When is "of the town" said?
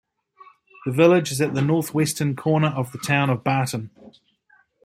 2.69-3.29